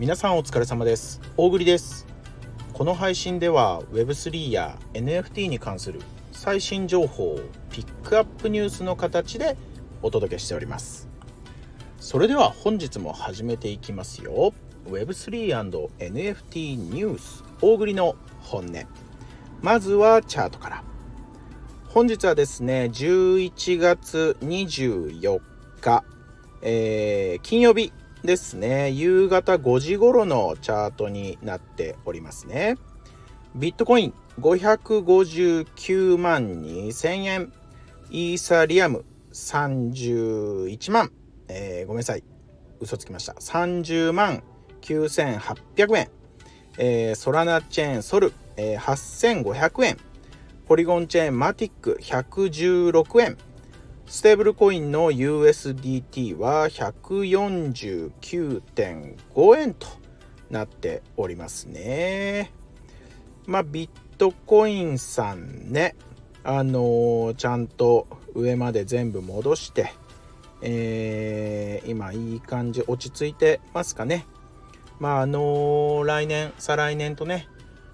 [0.00, 1.20] 皆さんお疲れ様です。
[1.36, 2.06] 大栗です。
[2.72, 6.00] この配信では Web3 や NFT に関する
[6.32, 7.40] 最新情報を
[7.70, 9.58] ピックアップニュースの形で
[10.00, 11.06] お届けしております。
[11.98, 14.54] それでは本日も始めていきますよ。
[14.86, 18.72] Web3&NFT ニュース大栗の本音。
[19.60, 20.82] まずはチャートから。
[21.88, 25.40] 本日はですね11月24
[25.82, 26.04] 日、
[26.62, 27.92] えー、金曜日。
[28.24, 28.90] ですね。
[28.90, 32.76] 夕方5時頃のチャートになっておりますね。
[33.54, 37.52] ビットコイン559万2000円。
[38.10, 41.12] イーサリアム31万、
[41.48, 42.24] えー、ごめんなさい。
[42.80, 43.34] 嘘つきました。
[43.34, 44.42] 30万
[44.80, 46.10] 9800円、
[46.78, 49.96] えー、ソラナチェーンソル、えー、8500円。
[50.66, 53.36] ポリゴンチェーンマティック116円。
[54.10, 59.86] ステーブルコインの USDT は149.5円と
[60.50, 62.50] なっておりますね。
[63.46, 65.94] まあビットコインさんね
[66.42, 69.92] あのー、ちゃんと上まで全部戻して、
[70.60, 74.26] えー、今いい感じ落ち着いてますかね。
[74.98, 77.46] まああのー、来年再来年とね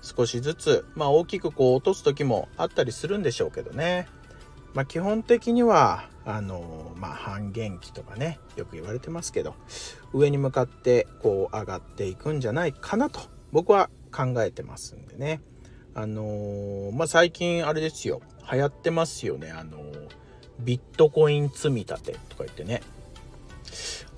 [0.00, 4.06] 少しずつ、まあ、大きくこう落とす時もあったりするんでしょうけどね。
[4.74, 9.54] まあ、基本的にはあのまあ、半減期とかねよく言われてますけど
[10.14, 13.20] 上に向かってこう上がっていくんじゃないかなと
[13.52, 15.40] 僕は考えてますんでね。
[15.94, 18.20] あのー、まあ最近あれですよ。
[18.50, 19.50] 流行ってますよね。
[19.50, 20.08] あのー、
[20.60, 22.82] ビットコイン積み立てとか言ってね。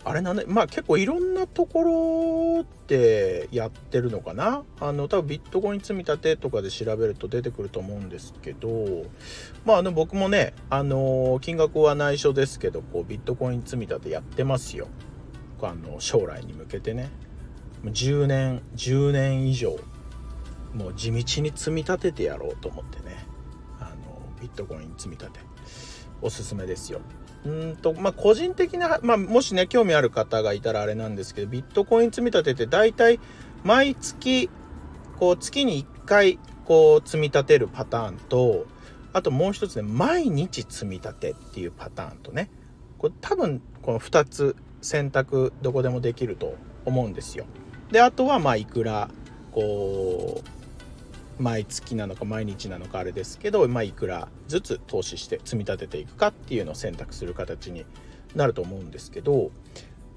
[0.09, 4.63] あれなんでまあ結構いろんなところでやってるのかな。
[4.79, 9.03] あの多分ビットコイン積み立てとかで調べると出てくると思うんですけど
[9.65, 14.87] まああの僕もねあの金額は内緒ですけどこうビットコイン積み立てやってますよ。
[15.61, 17.11] あの将来に向けてね。
[17.83, 19.77] 10年10年以上
[20.73, 23.17] もう地道に積み立ててやろうと思ってね。
[23.81, 25.41] あのビットコイン積み立て
[26.23, 27.01] おすすめですよ。
[27.47, 33.21] うんとまあ、個人的な、まあ、もしね興味ある方がいたらあれなんですけどビットコイン積み立てって大体
[33.63, 34.51] 毎月
[35.19, 38.67] こう月に1回こう積み立てるパターンと
[39.13, 42.51] あともう一つね毎日積み立てっていうパターンとね
[42.99, 47.47] これ多分この2つ選択どこでもできると思うんですよ。
[47.91, 49.09] であとはまあいくら
[49.53, 50.56] こう
[51.39, 57.85] 毎月なのか毎日なのかあれですけど、まあ、いくらずつ投資して積み立てていくかっていうのを選択する形に
[58.35, 59.51] なると思うんですけど、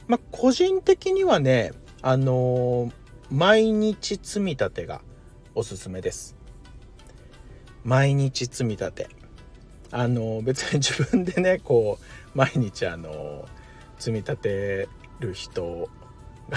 [0.08, 1.72] まあ、個人的にはね、
[2.02, 2.92] あのー、
[3.32, 5.02] 毎日積み立てが
[5.56, 6.36] おすすめです。
[7.84, 9.10] 毎日積み立て。
[9.92, 13.46] あのー、別に自分でね、こう、毎日あのー、
[13.98, 14.88] 積み立て
[15.20, 15.90] る人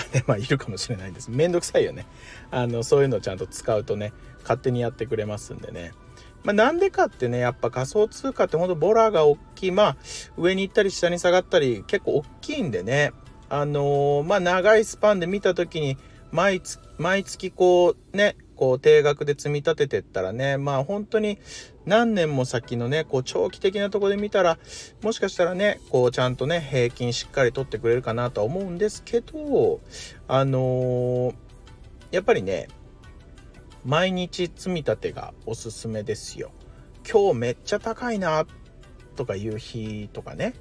[0.01, 1.31] ね、 まあいるかもしれないです。
[1.31, 2.07] めんどくさいよね。
[2.51, 5.93] あの、そういうのをちゃんと使うとね、勝手にやってくれますんでね。
[6.45, 9.71] まあ、なんでかってね、やっぱ仮想通貨ってほんとボラが大きい。
[9.71, 9.97] まあ、
[10.37, 13.13] 上に行ったり下に下がったり結構大きいんでね。
[13.49, 15.97] あのー、まあ、長いスパンで見た時に
[16.33, 21.39] 毎月、毎月こうね、こう定額で積み立ててったらね、まあ本当に
[21.85, 24.59] 何年も先のね、こう長期的なとこで見たら、
[25.03, 29.81] もしかしたらね、こうちゃんとね、平均しっかり取ってくれるかなとは思うんですけど、
[30.29, 31.35] あのー、
[32.13, 32.69] やっぱりね、
[33.85, 36.53] 毎日積み立てがおすすめですよ。
[37.11, 38.47] 今日めっちゃ高いな
[39.17, 40.55] とかいう日とかね、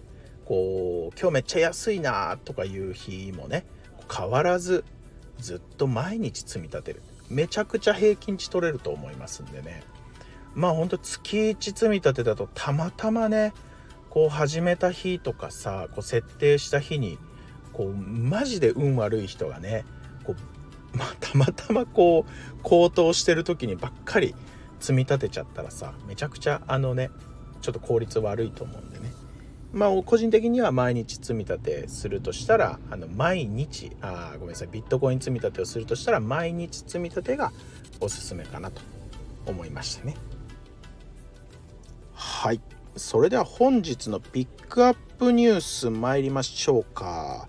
[0.46, 3.66] こう、今日めっちゃ安いなとかいう日もね、
[4.12, 4.84] 変わらず
[5.38, 7.04] ずっと毎日積み立てる。
[7.30, 9.84] めちゃくちゃ平均値取れると思いますんでね。
[10.56, 13.54] まあほんと月1積み立てだとたまたまね、
[14.10, 17.18] こう始めた日とかさ、こう設定した日に、
[17.74, 19.86] こうマジで運悪い人がね、
[20.24, 24.36] こうまあ、たまたまこう高騰してる時にばっかり
[24.80, 27.10] 積み立てちゃったらさめちゃくちゃあのね
[27.62, 29.12] ちょっと効率悪いと思うんでね。
[29.72, 37.54] まあ個人的には毎日積み立てするとしたらあの毎日あごめんなさいビットコイン積み立てをするとしたら毎日積み立てが
[38.02, 38.82] おすすめかなと
[39.46, 40.16] 思いましたね。
[42.42, 42.62] はい
[42.96, 47.48] それでは本日のピックアップニュース参りましょうか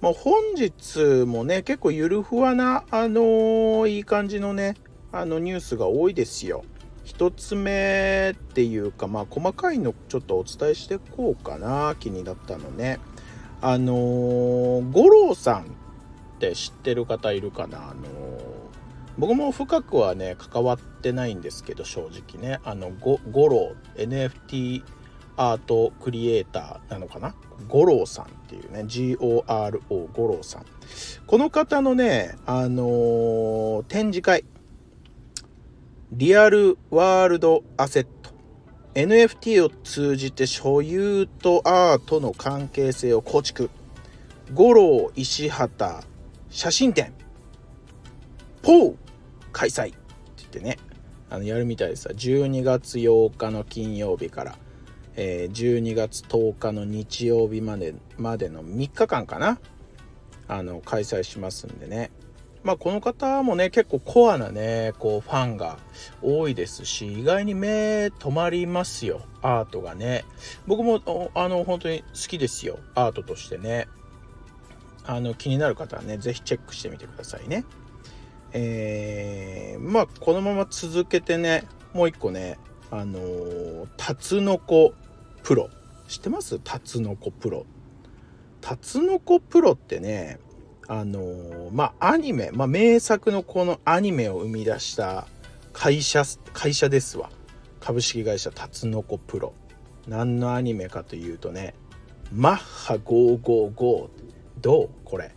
[0.00, 4.76] まあ、本日もね結構ゆるふわなあのー、いい感じのね
[5.12, 6.64] あのニュースが多いですよ。
[7.04, 12.98] 1つ目っていうかまあ細かいのちょっとお伝えしてこうかな気になったのね。
[13.60, 15.64] あのー、五郎さんっ
[16.38, 17.90] て知ってる方いるかな？
[17.90, 18.29] あのー、
[19.18, 22.60] 僕も深くはね関わってないんですけど正直ね。
[22.64, 23.18] あの五
[23.48, 24.82] 郎 NFT
[25.36, 27.34] アートクリエイターなのかな？
[27.68, 28.80] 五郎さんっていうね。
[28.80, 29.80] GORO
[30.12, 30.66] 五郎さん。
[31.26, 34.44] この方のねあのー、展示会。
[36.12, 38.30] リアルワールドアセット
[38.94, 43.70] NFT を通じて所有とアートの関係性を構築。
[44.52, 46.04] 五郎石畑
[46.50, 47.12] 写真展。
[48.62, 48.94] ポー
[49.52, 49.88] 開催！
[49.88, 49.96] って
[50.38, 50.78] 言ってね。
[51.28, 52.08] あのやるみたいです。
[52.08, 54.56] 12月8日の金曜日から、
[55.14, 59.58] えー、12月10日の日曜日までまでの3日間かな？
[60.48, 62.10] あの開催しますんでね。
[62.62, 65.78] まあこの方もね結構コアなねこうファンが
[66.20, 69.22] 多いですし意外に目止まりますよ。
[69.40, 70.24] アートがね。
[70.66, 71.00] 僕も
[71.34, 72.78] あの本当に好きですよ。
[72.94, 73.88] アートとしてね。
[75.06, 77.64] あの気になる方はね是非チェックしてみてくださいね。
[78.52, 82.58] えー、まあこのまま続けてねもう一個ね
[82.90, 84.94] あのー、タツノコ
[85.42, 85.70] プロ。
[86.08, 86.58] 知ってます？
[86.62, 87.64] タツノコプロ。
[88.60, 90.38] タツノコプロってね
[90.88, 95.28] あのー、まあアニメ、まあ、名作のこのアニメを生み出した
[95.72, 97.30] 会社会社ですわ。
[97.78, 99.54] 株式会社タツノコプロ。
[100.08, 101.74] 何のアニメかというとね
[102.32, 104.08] マッハ555
[104.60, 104.88] どう？
[105.04, 105.30] これ。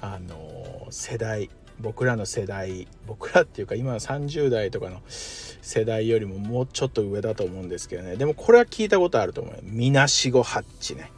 [0.00, 1.50] あのー、世代。
[1.80, 8.16] 僕らの世代僕らっていうか今の30代とかの世代よりももうちょっと上だと思うんですけどね。
[8.16, 11.10] でもこれは聞いたことあると思うみなしごハッチね。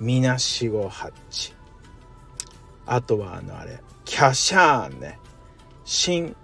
[0.00, 1.54] みなしごハッチ
[2.86, 5.18] あとはあのあれキャシャーンね。
[5.84, 6.34] 心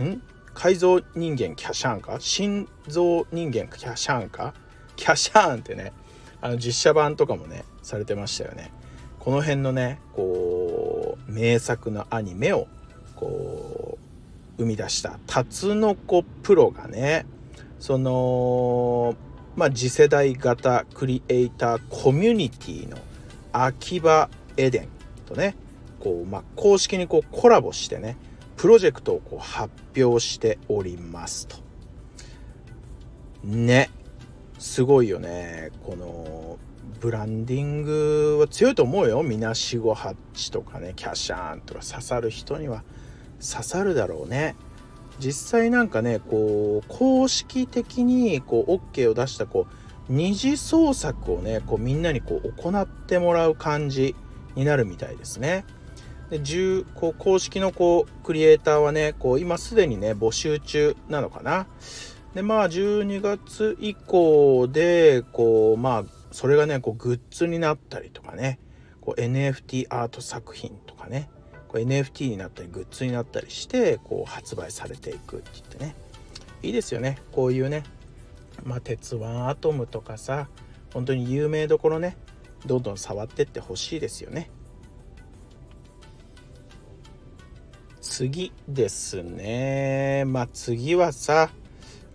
[0.00, 0.22] ん？
[0.54, 2.16] 改造人間キャシャーンか？
[2.18, 4.54] 心臓人間キャシャーンか？
[4.96, 5.92] キャシャーンってね
[6.40, 8.72] あの実写版とかもねされてましたよね。
[9.18, 10.61] この辺のねこう
[11.32, 12.68] 名作のアニメを
[13.16, 13.98] こ
[14.58, 17.26] う生み出したタツノコプロがね
[17.80, 19.16] その
[19.56, 22.98] まあ次世代型クリエイターコミュニティの
[23.52, 24.88] 秋葉エデン
[25.26, 25.56] とね
[26.00, 28.16] こう、まあ、公式にこうコラボしてね
[28.56, 31.56] プロジェクトをこう発表しておりますと。
[33.44, 33.90] ね
[34.58, 36.51] すごいよねこの
[37.02, 42.84] ブランディングは強いと思うよみなしごハッチとかねキャシャーンとか刺さる人には
[43.40, 44.54] 刺さるだろうね
[45.18, 54.14] 実際なんかねこう公式的にこう OK を出したこう二次創作をねこうみんなにこう行ってもらう感じ
[54.54, 55.64] になるみたいですね。
[56.30, 61.66] で10こう公式のこうクリエイターはねこう今すでにね募集中なのかな。
[62.32, 68.58] でまあ12月以降でこうまあそれがねこうグッズになったりとかね
[69.00, 71.28] こう NFT アート作品とかね
[71.68, 75.94] こう NFT になったりグッズになったりしてこう発売されていくって言ってね。
[76.62, 77.18] いいですよね。
[77.32, 77.82] こういうね
[78.64, 80.48] まあ鉄腕アトムとかさ
[80.92, 82.16] 本当に有名どころね
[82.66, 84.50] どんどん触ってってほしいですよね。
[88.00, 90.24] 次ですね。
[90.26, 91.50] まあ次はさ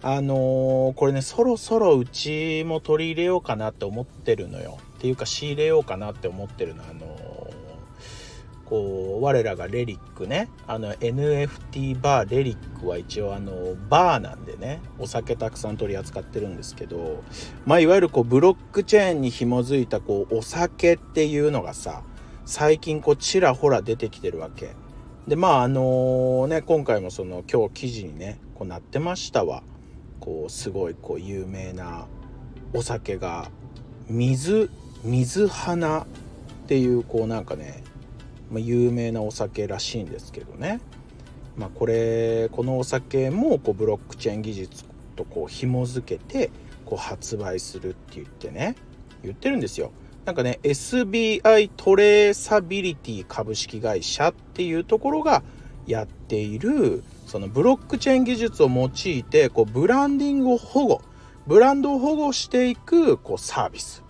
[0.01, 4.77] あのー、これねそろそろうちも取り入れようかなって思ってるのよ。
[4.97, 6.83] っていうか仕入れようかなって思ってるの。
[6.83, 10.49] あのー、こう我らがレリックね。
[10.67, 14.81] あの NFT バーレリックは一応あのバーなんでね。
[14.99, 17.23] お酒たくさん取り扱ってるんですけど。
[17.65, 22.03] まあいわゆるこうブロックチェーンに紐づいたこうお酒っていうのがさ
[22.45, 24.75] 最近こうちらほら出てきてるわけ。
[25.27, 29.63] でまああの、ね今回もその今日記事にねこうなってましたわ。
[30.27, 32.05] こうすごいこう有名な
[32.73, 33.49] お酒が
[34.09, 34.69] 水
[35.05, 36.05] 水花っ
[36.67, 37.81] ていうこうなんかね、
[38.51, 40.81] まあ、有名なお酒らしいんですけどね
[41.55, 44.83] まあこれこのお酒もこうブロックチェーン技術
[45.15, 46.51] とこう紐付けて
[46.83, 48.75] こう発売するって言ってね
[49.23, 49.93] 言ってるんですよ。
[50.25, 55.41] なんかね SBI トレーサビリティ株式会社っていうところが
[55.85, 61.01] やっているそのブロックチェーン技術を用いてこうブランディングを保護
[61.45, 64.03] ブランドを保護していくこうサービス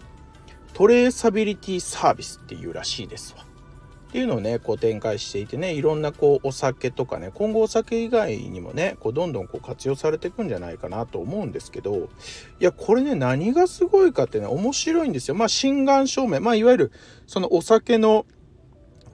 [0.74, 3.44] トレーサビリティサービスっていうらしいですわ。
[3.44, 15.36] っていうのをねこう展開していてねいろんなこうお酒とかね今後お酒以外にもねこうどんどんこう活用されていくんじゃないかなと思うんですけどいやこれね何がすごいかってね面白いんですよ。
[15.36, 16.92] まあ心眼証明まあいわゆる
[17.26, 18.26] そのお酒の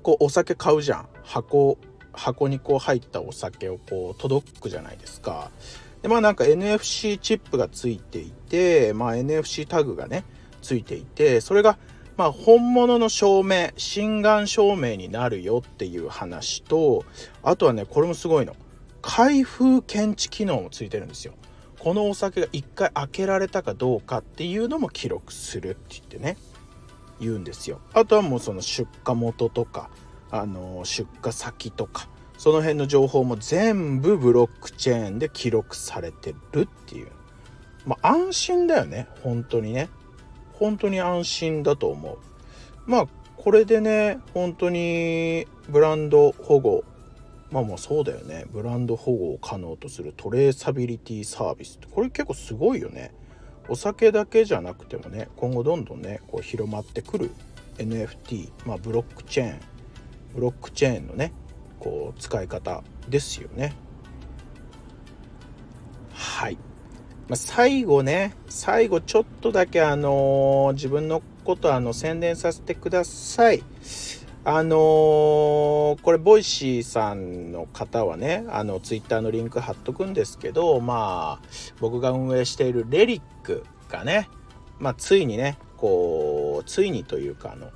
[0.04, 1.80] こうお酒買うじゃん箱
[2.14, 5.52] 箱にこう入ったお酒をこう届くじゃないですか。
[6.02, 10.26] でまあなんか NFC チップがついていて、まあ、NFC タグがね
[10.62, 11.78] ついていてそれが
[12.18, 17.06] まあ本物の証明心眼証明になるよっていう話と
[17.42, 18.56] あとはねこれもすごいの
[19.02, 21.34] 開封検知機能もついてるんですよ。
[21.84, 26.38] このお酒が1回開けられたかどうかっていうのも記録するって言ってね
[27.20, 29.90] 言うんですよあとはもうその出荷元とか
[30.34, 32.10] あの出荷先とか
[32.40, 37.12] その辺の情報も全部ブロックチェーンで記録されてるっていう。
[37.86, 39.08] まあ安心だよね。
[39.22, 39.90] 本当にね。
[40.54, 42.18] 本当に安心だと思う。
[42.88, 46.84] まあこれでね本当にブランド保護。
[47.52, 48.46] まあまあそうだよね。
[48.52, 51.88] ブランド保護を可能とするトレーサビリティサービスって。
[51.92, 53.14] これ結構すごいよね。
[53.70, 57.32] お酒だけじゃなくてもね今後どんどんねこう広まってくる
[57.78, 59.73] NFT まあブロックチェーン。
[60.34, 61.34] ブロックチェーンのね
[61.80, 63.74] こう使い方ですよね。
[66.14, 66.56] はい、
[67.28, 73.64] まあ、最後ね最後ちょっとだけあのー、自分のことあの宣伝させてください。
[74.46, 81.48] あのー、これ Voicy さんの方はねあのツイッターのリンク貼っとくんですけどまあ
[81.80, 84.30] 僕が運営しているレリックがね
[84.80, 87.70] まあついにねこうついにというかあの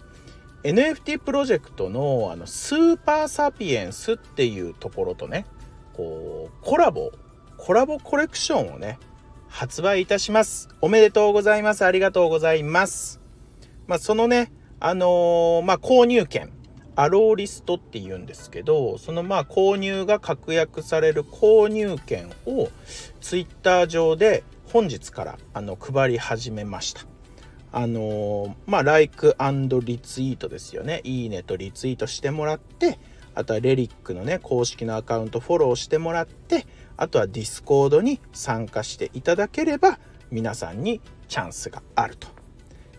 [0.63, 5.45] NFT プロジェクトのあのスーパーサピエンスっていうところとね
[5.93, 7.11] こうコラボ
[7.57, 8.99] コラボコレクションをね
[9.47, 10.69] 発売いたします。
[10.81, 11.85] おめでとうございます。
[11.85, 13.19] ありがとうございます。
[13.87, 16.51] まあそのねあのー、まあ購入券
[16.95, 22.69] アローリストって言うんですけどそのまあ購入が確約される購入券を
[23.21, 27.16] ツイッター上で本日からあの配り始めました。
[27.71, 29.36] あの、まあライク
[29.83, 31.01] リツイートですよね。
[31.03, 33.00] いいねとリツイートしてもらって
[33.36, 40.00] あとはレリックのね公式のアカウントフォローしてもらってあとはディスコードに参加していただければ
[40.31, 42.27] 皆さんにチャンスがあると。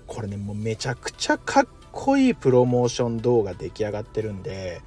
[0.06, 4.80] これねもうめちゃくちゃかっこいいプロモーション動画出来上がってるんで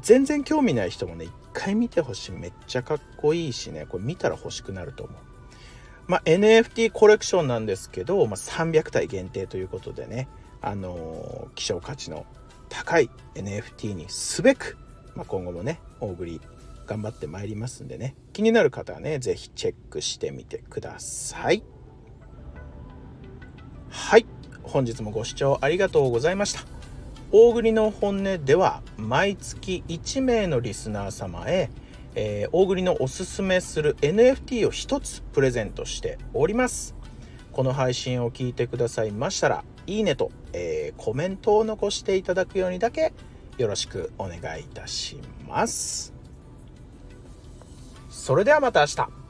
[0.00, 2.32] 全然興味ない人もね一回見てほしい。
[2.32, 3.86] めっちゃかっこいいしね。
[3.86, 5.16] これ見たら欲しくなると思う。
[6.06, 10.28] まあ、NFT コレクションなんですけど、まあ、300体限定ということでね
[10.60, 12.26] あのー、希少価値の
[12.68, 14.76] 高い NFT にすべく、
[15.14, 16.40] まあ、今後もね大栗
[16.86, 21.62] 頑張ってまいりますんでね気になる方はね是非チェックしてみてください。
[23.88, 24.26] はい。
[24.64, 26.62] 本日もご視聴ありがとうございました。
[27.30, 31.70] 大栗の本音では毎月1名のリスナー様へ、
[32.14, 36.94] えー、大栗のおすすめする NFT を1つプレゼントしております。
[37.52, 43.12] この配信を聞いてくださいましたらいいねと、えー、コメントを残していただくようにだけ
[43.58, 46.12] よろしくお願いいたします。
[48.10, 49.23] それではまた明日。